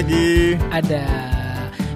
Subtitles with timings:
[0.00, 0.56] lagi.
[0.72, 1.04] Ada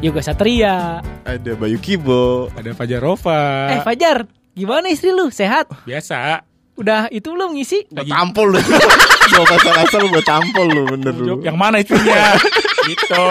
[0.04, 1.00] Yoga Satria.
[1.24, 2.52] Ada Bayu Kibo.
[2.52, 3.72] Ada Fajar Rova.
[3.72, 5.32] Eh Fajar, gimana istri lu?
[5.32, 5.72] Sehat?
[5.88, 6.44] Biasa.
[6.76, 7.88] Udah itu belum ngisi?
[7.88, 8.60] Gue tampol lu.
[9.32, 11.40] Gua asal-asal lu gue tampol lu bener lu.
[11.40, 12.36] Yang mana istrinya?
[12.92, 13.24] gitu.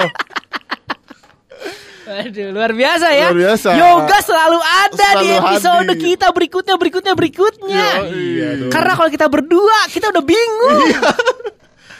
[2.04, 3.30] Aduh, luar biasa ya.
[3.30, 3.70] Luar biasa.
[3.78, 6.02] Yoga selalu ada Selalu di episode hadir.
[6.02, 7.86] kita berikutnya, berikutnya, berikutnya.
[8.10, 8.72] Iya dong.
[8.74, 10.90] Karena kalau kita berdua, kita udah bingung.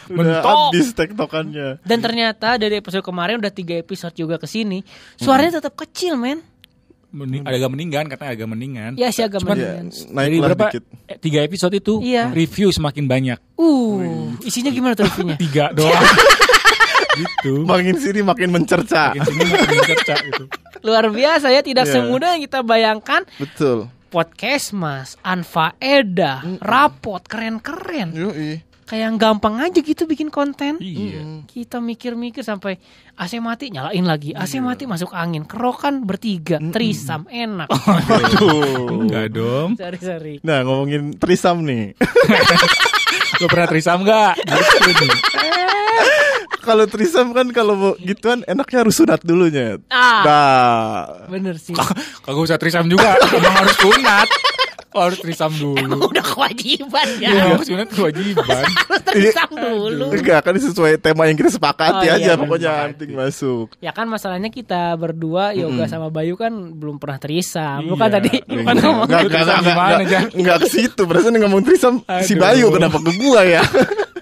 [0.06, 0.56] Udah Mentok.
[0.70, 1.68] habis tektokannya.
[1.80, 6.44] Dan ternyata dari episode kemarin udah tiga episode juga ke sini, suaranya tetap kecil, men.
[7.08, 8.90] Mening, agak mendingan katanya agak mendingan.
[8.94, 9.86] Ya sih agak Cuman- mendingan.
[9.86, 10.66] Iya, Dari naiklah berapa?
[10.68, 10.82] dikit.
[11.06, 12.26] eh, tiga episode itu Iya.
[12.28, 13.38] review semakin banyak.
[13.54, 15.38] Uh, isinya gimana tuh reviewnya?
[15.38, 15.94] Tiga doang.
[17.14, 17.62] gitu.
[17.62, 19.14] Makin sini makin mencerca.
[19.14, 20.44] Makin sini makin cerca gitu.
[20.82, 21.92] Luar biasa ya, tidak Iya.
[21.96, 23.22] semudah yang kita bayangkan.
[23.38, 23.86] Betul.
[24.10, 28.10] Podcast Mas, Anfaedah, Rapot, keren-keren.
[28.10, 28.62] Yoi.
[28.84, 30.76] Kayak yang gampang aja gitu bikin konten.
[30.76, 31.48] Iya.
[31.48, 32.76] Kita mikir-mikir sampai
[33.16, 34.64] AC mati nyalain lagi, AC Iya.
[34.64, 37.72] mati masuk angin, kerokan bertiga, trisam enak.
[38.20, 39.08] Aduh.
[39.08, 39.80] Enggak dong.
[39.80, 40.34] Sorry sorry.
[40.44, 41.96] Nah ngomongin trisam nih.
[43.40, 44.36] Lo pernah trisam enggak?
[44.44, 45.06] Gitu
[46.64, 49.76] kalau trisam kan kalau mau gituan enaknya harus sunat dulunya.
[49.92, 50.24] Ah.
[50.24, 51.28] Nah.
[51.28, 51.76] Bener sih.
[52.24, 53.20] Kagak usah trisam juga.
[53.20, 54.28] Emang harus sunat.
[54.94, 56.06] Oh, harus trisam Emang dulu.
[56.08, 57.58] udah kewajiban Iya, ya.
[57.58, 58.62] sunat kewajiban.
[58.62, 60.06] Harus trisam dulu.
[60.08, 62.86] Enggak kan sesuai tema yang kita sepakati Oh, aja iya, pokoknya sepakati.
[62.94, 63.66] anting masuk.
[63.78, 67.82] Ya kan masalahnya kita berdua Yoga sama Bayu kan belum pernah trisam.
[67.82, 68.16] Lu kan Iya.
[68.16, 71.02] tadi lu kan Enggak, ngomong enggak, Trisam enggak, gimana, enggak, enggak ke situ.
[71.02, 72.32] Berarti ngomong trisam si.
[72.34, 73.62] Bayu kenapa ke gua ya?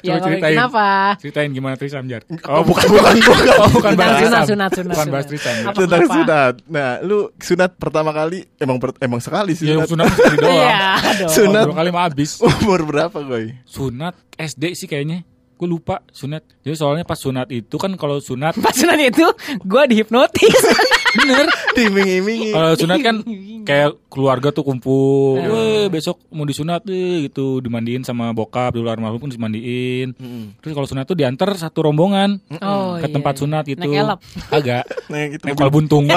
[0.02, 0.54] ya Coba ngomongin ceritain.
[0.54, 0.86] kenapa?
[1.16, 2.22] Ceritain gimana trisam, Jar.
[2.44, 3.46] Oh, bukan bukan bukan.
[3.54, 5.12] Oh, bukan Sunat, bahas sunat, sunat, sunat, Bukan sunat.
[5.12, 5.54] bahas trisam.
[5.72, 6.54] Tentang sunat.
[6.66, 9.88] Nah, lu sunat pertama kali emang per- emang sekali sih Ya, sunat.
[9.88, 10.52] sunat sekali doang.
[10.52, 10.84] Iya.
[11.38, 11.64] Sunat.
[11.64, 12.30] Dua kali mah habis.
[12.38, 13.54] Umur berapa, Goy?
[13.64, 15.22] Sunat SD sih kayaknya.
[15.54, 16.42] Gue lupa sunat.
[16.60, 19.22] Jadi soalnya pas sunat itu kan kalau sunat Pas sunat itu
[19.62, 20.58] gue dihipnotis.
[21.14, 21.46] bener.
[21.72, 22.50] Diming-imingi.
[22.50, 23.16] Kalau sunat kan
[23.62, 25.38] kayak keluarga tuh kumpul.
[25.38, 25.48] Iya.
[25.48, 30.12] Weh, besok mau disunat deh gitu, dimandiin sama bokap, dulu almarhum pun dimandiin.
[30.58, 33.14] Terus kalau sunat tuh diantar satu rombongan Oh, ke iya.
[33.14, 33.80] tempat sunat itu.
[33.80, 34.18] Naik elap.
[34.48, 34.84] Agak.
[35.08, 36.04] Nah, yang itu Nempel buntung.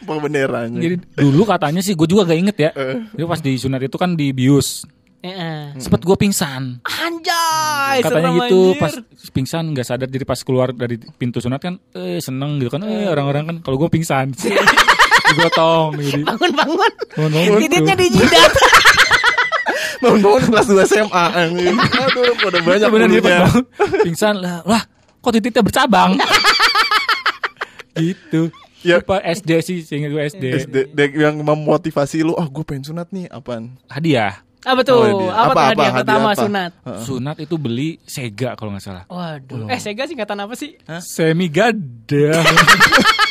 [0.00, 0.80] Apa benderanya?
[0.80, 2.70] Jadi dulu katanya sih gue juga gak inget ya.
[2.74, 2.98] Eh.
[3.14, 4.34] Jadi pas di sunat itu kan di
[5.20, 5.28] bius.
[5.30, 5.60] Heeh.
[5.76, 6.80] Sempet gue pingsan.
[6.80, 8.80] Anjay, Katanya gitu anjir.
[8.80, 8.94] pas
[9.30, 13.04] pingsan nggak sadar jadi pas keluar dari pintu sunat kan eh seneng gitu kan eh
[13.06, 14.32] orang-orang kan kalau gue pingsan
[15.28, 16.92] digotong jadi bangun bangun.
[17.12, 18.00] Bangun-bangun Titiknya tuh.
[18.00, 18.52] di jidat.
[20.02, 21.24] Bangun-bangun kelas 2 SMA.
[21.36, 23.64] Aduh, pada banyak bener dia bangun,
[24.00, 24.82] pingsan lah lah
[25.20, 26.16] kok titiknya bercabang
[27.96, 28.48] gitu
[28.80, 28.96] Ya.
[28.96, 30.76] Lupa SD sih seingat gue SD, SD
[31.12, 33.76] yang memotivasi lu, oh gue pengen sunat nih, apaan?
[33.84, 34.92] hadiah Apa tuh?
[34.94, 35.32] Oh, dia.
[35.32, 36.38] apa, Apa, tuh apa, hadiah hadiah pertama apa?
[36.38, 36.70] sunat?
[37.00, 39.66] sunat itu beli Sega kalau nggak salah Waduh.
[39.66, 40.76] Eh, Sega singkatan apa sih?
[41.00, 42.44] semi gada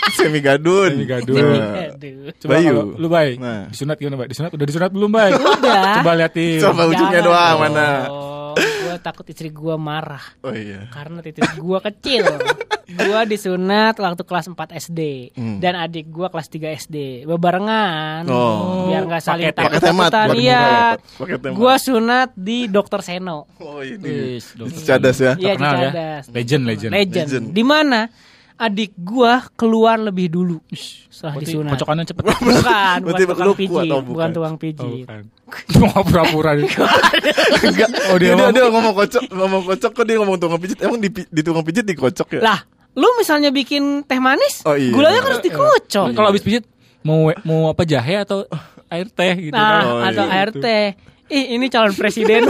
[0.10, 0.90] Semi gadun.
[0.92, 1.62] Semi gadun.
[2.36, 2.66] Coba Bayu.
[2.68, 3.70] kalau lu bay Nah.
[3.70, 6.02] disunat gimana bay disunat udah disunat belum bay Udah.
[6.02, 7.60] coba liatin Coba ujungnya doang dong.
[7.62, 7.88] mana.
[9.02, 10.88] Takut istri gue marah Oh iya.
[10.90, 12.26] karena titik gue kecil.
[12.90, 15.00] gue disunat waktu kelas 4 SD
[15.32, 15.58] Hmm.
[15.58, 16.98] dan adik gue kelas 3 SD.
[17.24, 18.26] Bebarengan.
[18.26, 18.90] Oh.
[18.90, 20.28] Biar nggak saling takut-takutan.
[20.28, 20.62] paket Iya.
[20.98, 21.54] hemat.
[21.54, 23.46] Gue sunat di Dokter Seno.
[23.58, 24.36] Oh ini.
[24.36, 24.82] Wis, dokter.
[24.98, 25.34] Cadas ya.
[25.36, 25.56] Iya, ya.
[25.56, 26.24] Cicadas.
[26.30, 26.92] Legend, legend.
[26.92, 27.28] Legend.
[27.28, 27.46] Legend.
[27.52, 28.00] Di mana
[28.60, 30.60] adik gua keluar lebih dulu
[31.08, 31.72] setelah Berarti disunat.
[31.74, 34.30] Pocokannya cepet Bukan, bukan tukang pijit, oh, bukan bukan.
[34.30, 35.06] tukang Oh, pijit.
[35.08, 35.22] bukan.
[35.72, 36.68] Cuma pura-pura dia.
[37.66, 37.90] Enggak.
[38.06, 40.78] Oh, dia dia, dia, ngomong- dia ngomong kocok, ngomong kocok kok dia ngomong tukang pijit.
[40.78, 42.42] Emang di, di tukang pijit dikocok ya?
[42.44, 42.60] Lah,
[42.94, 44.92] lu misalnya bikin teh manis, Oh, iya.
[44.92, 46.06] gulanya kan harus dikocok.
[46.06, 46.68] Kan Kalau habis pijit
[47.00, 48.44] mau mau apa jahe atau
[48.88, 49.84] air teh gitu Nah, kan.
[49.86, 50.36] Oh, atau iya.
[50.36, 50.86] air teh.
[51.30, 52.44] Ih, ini calon presiden.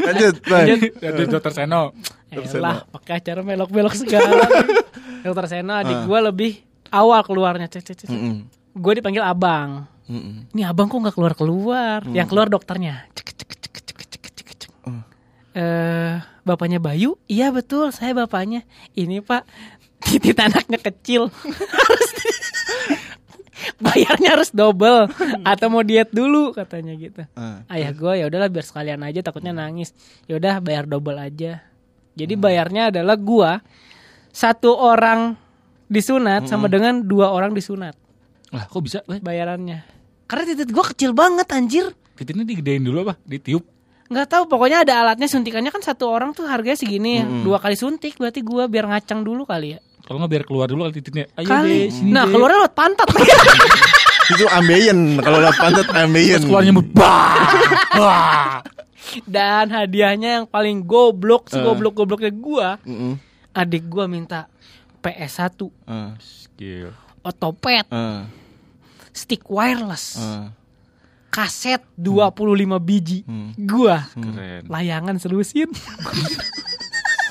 [0.00, 0.66] Lanjut, Bang.
[0.92, 1.92] Dari dokter Seno.
[2.30, 4.46] Elah, pakai acara melok-melok segala.
[5.26, 6.04] Dokter Seno adik Ah.
[6.06, 7.66] gua lebih awal keluarnya.
[7.66, 8.08] Cek, cek, cek.
[8.08, 8.46] Mm-mm.
[8.72, 9.84] Gue dipanggil abang.
[10.06, 10.50] Mm-mm.
[10.50, 11.98] Ini abang kok nggak keluar keluar?
[12.06, 13.04] Yang keluar dokternya.
[13.12, 14.70] Cek, cek, cek, cek, cek, cek, cek, cek.
[14.86, 15.02] Hmm.
[15.52, 17.18] Eh, bapaknya Bayu?
[17.26, 18.62] Iya betul, saya bapaknya.
[18.92, 19.42] Ini pak,
[20.06, 21.28] titik anaknya kecil.
[23.76, 25.08] Bayarnya harus double
[25.42, 27.28] atau mau diet dulu katanya gitu.
[27.32, 27.60] Ah.
[27.68, 29.92] Ayah gue ya udahlah biar sekalian aja takutnya nangis.
[30.24, 31.60] Ya udah bayar double aja.
[32.12, 32.42] Jadi Hmm.
[32.42, 33.50] bayarnya adalah gua
[34.28, 35.34] satu orang
[35.86, 36.50] disunat Hmm.
[36.50, 37.94] sama dengan dua orang disunat
[38.50, 38.98] Lah, kok bisa?
[39.06, 39.86] Weh, bayarannya.
[40.26, 41.86] Karena titik gua kecil banget anjir.
[42.14, 43.14] Titiknya digedein dulu apa?
[43.22, 43.62] Ditiup.
[44.06, 47.24] Nggak tahu pokoknya ada alatnya suntikannya kan satu orang tuh harganya segini ya.
[47.24, 47.46] Mm-mm.
[47.46, 49.80] Dua kali suntik berarti gua biar ngacang dulu kali ya.
[50.02, 51.30] Kalau nggak biar keluar dulu kali titiknya.
[51.38, 51.70] Ayo kali.
[51.70, 52.34] deh, sini Nah, deh.
[52.34, 53.06] keluarnya lewat pantat.
[54.34, 56.38] Itu ambeien kalau udah pantat ambeien.
[56.38, 58.62] Terus keluarnya bah.
[59.22, 61.56] Dan hadiahnya yang paling goblok, Eh.
[61.56, 63.16] segoblok-gobloknya gua, Mm-mm.
[63.50, 64.46] adik gua minta
[64.98, 66.92] PS1, Ah, Skill.
[67.20, 68.28] otopet, ah,
[69.10, 70.52] stick wireless, ah.
[71.28, 72.42] kaset 25
[72.78, 73.24] biji.
[73.24, 73.56] Hmm.
[73.56, 74.66] Gua Keren.
[74.66, 75.70] layangan selusin.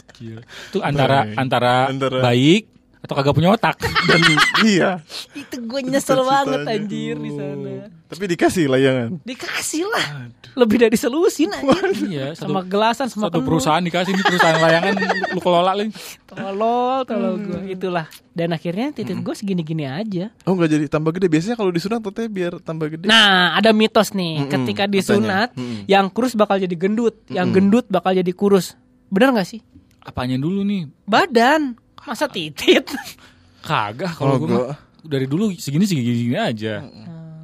[0.09, 0.43] Skill.
[0.69, 2.67] Itu antara antara, Antara- baik
[2.99, 3.79] atau kagak punya otak.
[4.09, 4.19] Dan
[4.61, 4.99] iya.
[5.31, 7.87] Itu gue nyesel banget anjir di sana.
[8.05, 9.21] Tapi dikasih layangan.
[9.21, 10.07] Dikasih lah.
[10.51, 12.09] Lebih dari selusin anjir.
[12.09, 13.47] iya, satu, Sama gelasan sama satu penuh.
[13.47, 14.93] perusahaan dikasih ini perusahaan layangan
[15.35, 15.93] lu kelola lagi.
[16.25, 17.45] Tolol, tolol Hmm.
[17.45, 17.59] gue.
[17.71, 18.05] Itulah.
[18.29, 20.31] Dan akhirnya titik gue segini-gini aja.
[20.43, 21.27] Oh nggak jadi tambah gede.
[21.27, 23.05] Biasanya kalau disunat teteh biar tambah gede.
[23.05, 24.47] Nah, ada mitos nih.
[24.47, 25.53] Ketika disunat,
[25.85, 28.73] yang kurus bakal jadi gendut, yang gendut bakal jadi kurus.
[29.07, 29.61] Bener gak sih?
[29.99, 30.87] Apanya dulu nih?
[31.03, 31.75] Badan.
[32.03, 32.85] Masa titit?
[33.65, 34.63] Kagak kalau Oh, gue
[35.01, 36.83] dari dulu segini segini aja.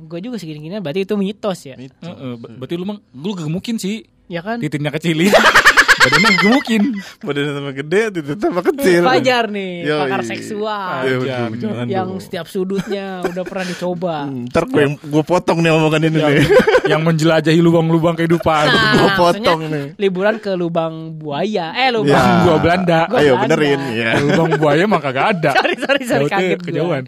[0.05, 1.75] gue juga segini-gini berarti itu mitos ya.
[1.75, 1.91] Itu.
[1.99, 4.05] Heeh, ber- berarti lu mah lu gemukin sih.
[4.25, 4.57] Ya kan?
[4.57, 5.29] Titiknya kecilin.
[6.05, 6.83] Badannya gemukin.
[7.19, 9.01] Badannya tambah gede, titik tambah kecil.
[9.01, 9.99] Fajar nih, Yoi.
[10.05, 10.89] pakar seksual.
[11.01, 11.49] Fajar.
[11.49, 12.21] aduh, jangan yang dong.
[12.21, 14.17] setiap sudutnya udah pernah dicoba.
[14.25, 16.47] Hmm, Ntar gue, gue potong nih omongan ini yang, nih.
[16.93, 18.65] yang menjelajahi lubang-lubang kehidupan.
[18.67, 19.85] Nah, Gua maksudnya potong nih.
[19.97, 21.73] Liburan ke lubang buaya.
[21.73, 22.13] Eh, lubang.
[22.13, 22.43] Ya.
[22.45, 22.99] Gua Belanda.
[23.09, 23.43] Gua Ayo Belanda.
[23.49, 24.09] benerin ya.
[24.21, 25.51] Lubang buaya mah kagak ada.
[25.85, 26.67] Sorry, sorry, kaget gua.
[26.69, 27.03] kejauhan.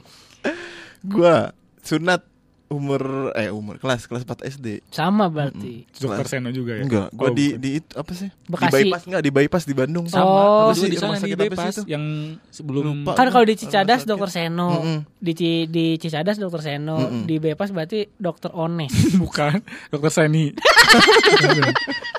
[1.04, 1.36] Gue
[1.82, 2.22] sunat
[2.70, 4.68] umur eh umur kelas kelas 4 SD.
[4.88, 5.88] Sama berarti.
[5.94, 6.84] Dokter Seno juga ya?
[6.84, 7.60] Enggak, Oh, gue di bukan.
[7.60, 8.30] di itu apa sih?
[8.44, 8.68] Bekasi.
[8.68, 10.06] Di bypass enggak di bypass di Bandung.
[10.06, 10.22] sama.
[10.22, 10.36] Oh.
[10.68, 11.84] Gua juga di Rumah sana di sakit apa sih bypass itu?
[11.88, 12.04] yang
[12.50, 13.12] sebelum Lupa.
[13.14, 14.98] Kan kalau di Cicadas dokter Seno, Mm-mm.
[15.18, 17.24] di Ci- di Cicadas dokter Seno, Mm-mm.
[17.24, 18.92] di Bepas berarti dokter Ones.
[19.22, 20.52] bukan dokter Seni.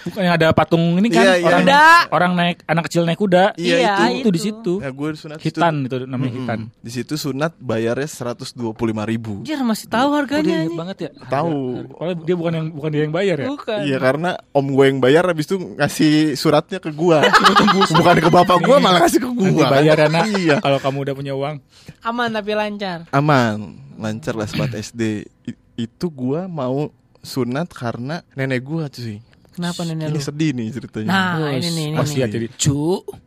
[0.01, 1.45] bukan yang ada patung ini kan Iya, iya.
[1.45, 1.83] orang Kuda.
[2.11, 3.45] orang naik anak kecil naik kuda.
[3.55, 4.47] Iya, Iya, itu di itu.
[4.47, 4.73] situ.
[4.79, 6.59] Ya gue sunat Hitan itu namanya hitan.
[6.79, 8.57] Di situ sunat bayarnya 125
[9.05, 9.43] ribu.
[9.43, 11.11] Anjir masih tahu Oh, dia inget banget ya.
[11.25, 11.57] Tahu.
[11.91, 13.47] Kalau dia bukan yang bukan dia yang bayar ya.
[13.49, 13.79] Bukan.
[13.83, 17.23] Iya karena om gue yang bayar habis itu ngasih suratnya ke gua.
[17.99, 19.67] Bukan ke bapak gua malah ngasih ke Nanti gua.
[19.69, 20.25] bayar ya nak.
[20.29, 20.57] Iya.
[20.59, 21.57] Kalau kamu udah punya uang.
[22.01, 22.99] Aman tapi lancar.
[23.11, 23.57] Aman,
[23.95, 25.03] lancar lah 4 SD.
[25.45, 29.19] I- itu gua mau sunat karena nenek gua cuy.
[29.51, 30.23] Kenapa nenek Ini lu?
[30.23, 31.09] sedih nih ceritanya.
[31.09, 32.31] Nah, Terus ini nih, ini Masih nih.
[32.31, 32.83] jadi cu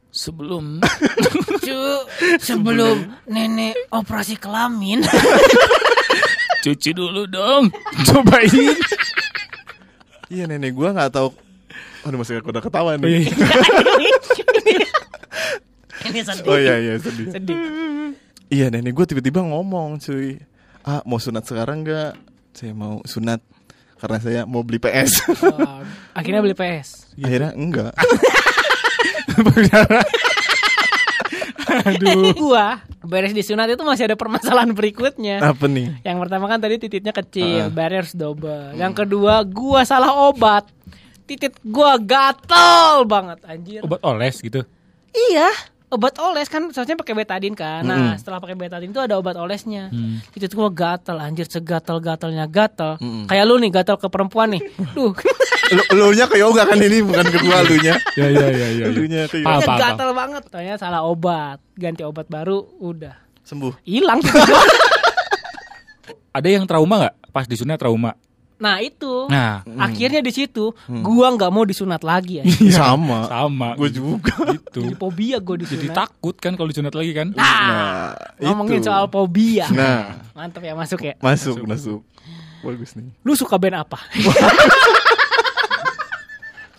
[0.08, 0.66] sebelum
[1.62, 1.80] Cu,
[2.38, 5.04] sebelum nenek operasi kelamin.
[6.62, 7.74] cuci dulu dong.
[8.08, 8.78] Cobain.
[10.31, 11.36] Iya nenek gua nggak tahu.
[12.08, 13.28] Aduh masih udah ketawa nih.
[16.10, 16.50] ini sedih.
[16.50, 17.30] Oh iya iya sedih.
[17.30, 17.58] Sedih.
[18.52, 20.36] Iya nenek gue tiba-tiba ngomong cuy
[20.84, 22.19] Ah mau sunat sekarang nggak?
[22.52, 23.40] Saya mau sunat
[23.96, 25.80] Karena saya mau beli PS Oh,
[26.12, 27.16] akhirnya beli PS.
[27.16, 27.96] Akhirnya enggak
[31.88, 32.36] Aduh.
[32.36, 35.42] Gua beres disunat itu masih ada permasalahan berikutnya.
[35.42, 36.01] Apa nih?
[36.06, 38.77] Yang pertama kan tadi tititnya kecil, bayarnya harus double.
[38.77, 40.69] Yang kedua, gua salah obat.
[41.25, 43.81] Titit gua gatel banget anjir.
[43.81, 44.62] Obat oles gitu.
[45.12, 45.50] Iya,
[45.91, 47.83] obat oles kan seharusnya pakai betadin kan.
[47.83, 48.17] Nah, Mm-mm.
[48.17, 49.91] setelah pakai betadin itu ada obat olesnya.
[49.91, 50.23] Hmm.
[50.31, 52.95] Titit gua gatel anjir, segatel-gatelnya gatel.
[53.03, 53.27] Mm-mm.
[53.27, 54.63] Kayak lu nih gatel ke perempuan nih.
[54.95, 55.11] Duh.
[55.95, 58.67] Lu, nya ke yoga kan ini bukan ke gua lunya Ya ya ya ya.
[58.75, 58.85] ya.
[58.91, 60.43] Lunya ke Paham, yoga gatel banget.
[60.47, 61.59] Ternyata salah obat.
[61.75, 63.15] Ganti obat baru, udah.
[63.43, 64.23] Sembuh Hilang.
[66.38, 67.15] Ada yang trauma nggak?
[67.35, 68.15] Pas disunat trauma.
[68.62, 69.25] Nah, itu.
[69.25, 72.44] Nah, Akhirnya di situ gua nggak mau disunat lagi ya.
[72.77, 73.74] Sama sama.
[73.74, 74.88] Gue juga Gitu.
[74.88, 75.98] Jadi fobia gue Jadi disunat.
[75.98, 77.34] takut kan kalau disunat lagi kan?
[77.36, 78.88] Nah, ngomongin itu.
[78.88, 79.68] soal fobia.
[79.68, 81.13] Nah Mantap ya masuk ya.
[81.20, 82.00] masuk masuk
[82.62, 83.98] Bagus nih Lu suka band apa?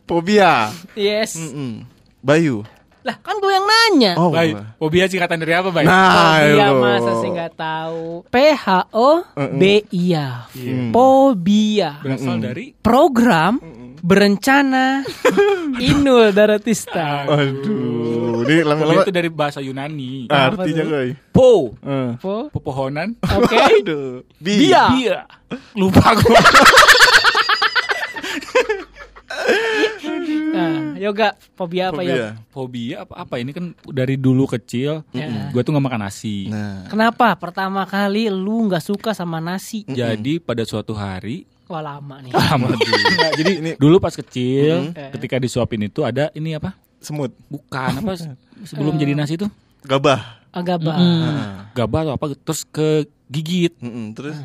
[0.09, 1.39] Fobia yes.
[1.39, 1.87] Mm-mm.
[2.23, 2.63] Bayu
[3.03, 4.13] Lah kan gue yang nanya.
[4.15, 4.55] Oh Baik.
[4.77, 5.85] Fobia singkatan dari apa, Baik?
[5.85, 6.79] Nah Fobia ayo.
[6.79, 8.23] masa sih nggak tahu.
[8.25, 9.09] P H O
[9.53, 10.47] B I A.
[10.49, 10.91] Hmm.
[10.91, 11.99] Fobia.
[11.99, 13.59] Berasal dari Program
[13.99, 15.03] berencana
[15.91, 17.23] Inul Daratista.
[17.25, 20.27] Aduh Ini lama-lama itu dari bahasa Yunani.
[20.27, 20.91] Artinya tuh?
[20.93, 22.11] gue Po, Eh.
[22.19, 22.51] Po.
[22.51, 23.15] pepohonan.
[23.21, 23.55] Oke.
[23.79, 24.85] Aduh Bi Bia.
[24.91, 25.19] Bia.
[25.75, 26.39] Lupa gua.
[30.53, 32.13] Nah, yoga fobia apa ya?
[32.13, 35.49] Fobia Fobia apa apa ini kan dari dulu kecil Ya.
[35.49, 36.47] gue tuh nggak makan nasi.
[36.47, 39.83] Nah Kenapa pertama kali lu nggak suka sama nasi?
[39.85, 42.31] Jadi pada suatu hari Wah lama nih.
[42.31, 42.69] lama.
[42.71, 45.11] Nggak, jadi Ini- dulu pas kecil Mm.
[45.11, 46.77] ketika disuapin itu ada ini apa?
[46.99, 48.13] Semut Bukan apa
[48.69, 49.49] sebelum jadi nasi itu
[49.83, 50.95] Gabah Agak bah.
[50.95, 51.73] Nah.
[51.73, 53.73] gabah atau apa terus ke gigit.
[53.81, 54.37] Mm-mm, Terus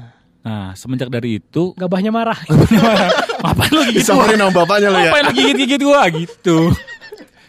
[0.47, 2.39] Nah, semenjak dari itu Gabahnya marah.
[3.43, 4.23] ngapain lu gigit gua?
[4.31, 6.57] Sama bapaknya lo ya Ngapain lu gigit-gigit gua gitu.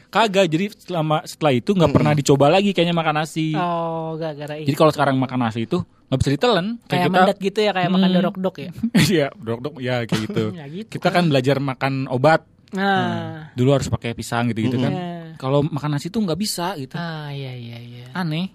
[0.09, 3.53] Kagak, jadi selama setelah itu nggak pernah dicoba lagi kayaknya makan nasi.
[3.53, 4.75] Oh, gara-gara Jadi itu.
[4.75, 6.67] kalau sekarang makan nasi itu nggak bisa ditelen.
[6.89, 8.17] Kayak kita mandat gitu ya, kayak makan Hmm.
[8.17, 8.71] dorok-dok ya.
[9.13, 10.45] Iya, dok dok ya kayak gitu.
[10.59, 10.89] Ya gitu.
[10.97, 13.49] Kita kan belajar makan obat Nah.
[13.57, 14.93] Dulu harus pakai pisang gitu-gitu kan.
[14.93, 15.25] Nah.
[15.41, 17.01] Kalau makan nasi tuh nggak bisa gitu.
[17.01, 18.07] Ah iya iya iya.
[18.13, 18.53] Aneh.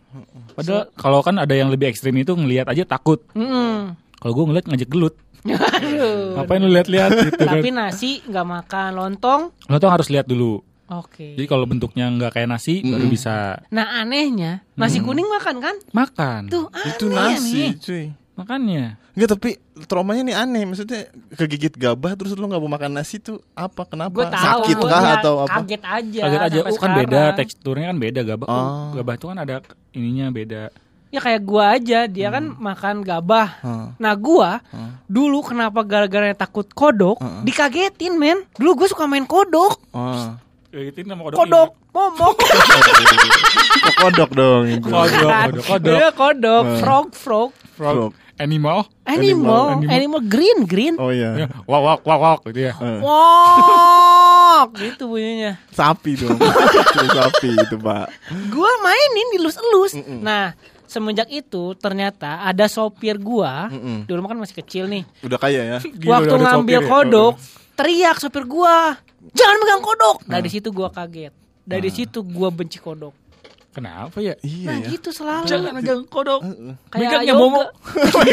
[0.54, 3.26] Padahal kalau kan ada yang lebih ekstrim itu ngelihat aja takut.
[3.34, 3.98] Mm-mm.
[4.24, 5.16] Kalau gue ngeliat ngajak gelut.
[5.44, 6.40] Aduh.
[6.40, 7.60] Ngapain lu lihat-lihat gitu kan.
[7.60, 9.42] Tapi nasi nggak makan lontong.
[9.68, 10.64] Lo tuh harus lihat dulu.
[10.88, 11.36] Oke.
[11.36, 15.76] Jadi kalau bentuknya nggak kayak nasi baru bisa Nah anehnya nasi kuning makan kan?
[15.92, 16.42] makan.
[16.48, 17.72] Tuh Itu aneh nasi, nih.
[17.76, 18.06] cuy.
[18.34, 18.98] Makanya.
[19.14, 19.50] Enggak tapi
[19.86, 21.06] traumanya nih aneh Maksudnya
[21.38, 23.86] kegigit gabah Terus lu gak mau makan nasi tuh Apa?
[23.86, 24.10] Kenapa?
[24.10, 24.42] Gue tahu.
[24.66, 25.62] Sakit gua kah atau apa?
[25.62, 26.22] Kaget aja.
[26.26, 26.58] Kaget aja.
[26.66, 27.38] Oh kan beda sekarang.
[27.38, 28.48] teksturnya kan beda gabah.
[28.50, 28.58] Oh.
[28.58, 29.56] Oh, gabah itu kan ada
[29.94, 30.74] ininya beda.
[31.14, 33.62] Ya kayak gua aja, dia kan makan gabah.
[33.62, 33.94] Hah.
[33.96, 34.66] Nah gua
[35.06, 37.16] dulu kenapa gara-gara takut kodok,
[37.46, 38.42] dikagetin men.
[38.54, 39.78] Dulu gue suka main kodok.
[39.94, 40.34] Oh.
[40.70, 41.38] Itu nama kodok.
[41.38, 42.36] Kodok, momok.
[43.84, 44.90] Kok kodok dong itu.
[44.90, 45.94] Kodok, kodok, kodok.
[45.94, 46.80] Iya kodok, Hmm.
[46.82, 47.50] frog, frog.
[47.78, 48.12] Frog.
[48.34, 48.90] Animal.
[49.06, 49.94] Animal, Animal.
[49.94, 50.98] animal, green, green.
[50.98, 52.74] Oh Ya, iya Wak wak wak wak gitu ya.
[52.74, 55.62] Eh, Wok, gitu bunyinya.
[55.70, 56.42] Sapi dong
[56.98, 58.10] Itu Sapi itu pak
[58.50, 59.94] Gua mainin dilus-elus.
[60.20, 60.58] Nah,
[60.94, 64.06] semenjak itu ternyata ada sopir gua, Mm-mm.
[64.06, 65.02] dulu kan masih kecil nih.
[65.20, 66.92] Udah kaya ya Gila, Waktu ngambil sopir ya.
[66.94, 67.34] kodok,
[67.74, 68.94] teriak sopir gua,
[69.34, 71.34] "Jangan megang kodok." Dari situ gua kaget.
[71.66, 73.18] Dari situ gua benci kodok.
[73.74, 74.38] Kenapa ya?
[74.40, 75.50] Iya Nah, ya gitu selalu.
[75.50, 76.46] Jangan megang kodok.
[76.88, 77.42] Kayak Megangnya yoga.
[77.42, 77.62] momo.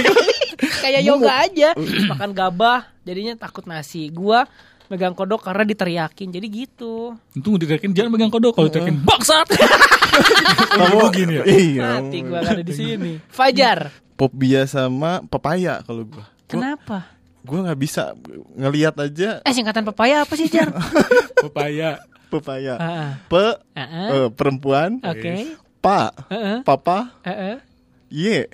[0.84, 1.68] Kayak yoga aja.
[2.12, 4.08] Makan gabah, jadinya takut nasi.
[4.08, 4.44] Gua
[4.90, 6.28] megang kodok karena diteriakin.
[6.28, 7.14] Jadi gitu.
[7.32, 8.52] Untung diterakin jangan megang kodok.
[8.52, 9.46] Kalau diterakin bangsat.
[10.76, 11.44] Kamu gini ya?
[11.46, 13.12] Iya Mati gua ada di sini.
[13.26, 13.94] Fajar.
[14.18, 17.06] Pop bia sama pepaya kalau gua Kenapa?
[17.40, 18.12] gua nggak bisa
[18.52, 20.68] ngelihat aja Eh singkatan pepaya apa sih, Jar?
[21.46, 22.02] Pepaya.
[22.28, 23.10] pepaya Heeh.
[23.26, 23.44] pe
[23.74, 24.06] Heeh.
[24.12, 25.50] eh, perempuan Oke.
[25.80, 26.62] pa Heeh.
[26.62, 27.58] papa Heeh.
[28.06, 28.46] ye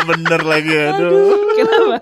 [0.07, 1.97] bener lagi aduh Kenapa?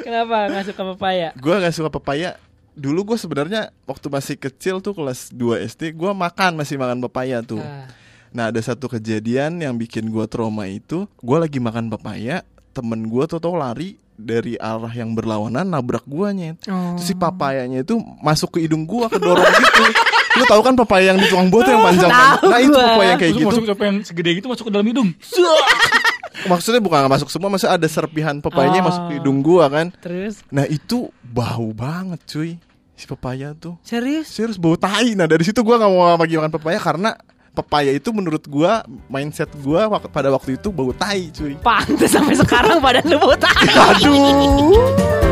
[0.00, 1.28] Kenapa nggak suka pepaya?
[1.34, 2.30] gue gak suka pepaya
[2.72, 7.38] dulu gue sebenarnya waktu masih kecil tuh kelas 2 SD gue makan masih makan pepaya
[7.40, 7.86] tuh Ah.
[8.28, 13.24] nah ada satu kejadian yang bikin gue trauma itu gue lagi makan pepaya temen gue
[13.24, 16.94] tuh tau lari dari arah yang berlawanan nabrak guanya Oh.
[16.94, 19.82] Terus si papayanya itu masuk ke hidung gua kedorong gitu
[20.34, 22.86] lu tahu kan pepaya yang di tukang buah tuh yang panjang Tahu nah itu gua.
[22.88, 25.08] pepaya yang kayak Terus gitu masuk sampai yang segede gitu masuk ke dalam hidung.
[26.50, 28.86] maksudnya bukan masuk semua maksudnya ada serpihan pepayanya Oh.
[28.86, 32.50] masuk ke hidung gua kan Terus nah itu bau banget cuy
[32.92, 34.28] si pepaya tuh serius?
[34.28, 37.10] serius bau tai nah dari situ gua nggak mau lagi makan pepaya karena
[37.50, 42.34] pepaya itu menurut gua mindset gua wak- pada waktu itu bau tai cuy Pantes sampai
[42.34, 43.54] sekarang badan lu botak.
[43.88, 45.23] aduh